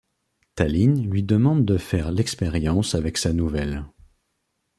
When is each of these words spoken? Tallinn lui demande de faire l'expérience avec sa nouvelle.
Tallinn 0.55 1.07
lui 1.07 1.21
demande 1.21 1.63
de 1.63 1.77
faire 1.77 2.11
l'expérience 2.11 2.95
avec 2.95 3.19
sa 3.19 3.33
nouvelle. 3.33 3.85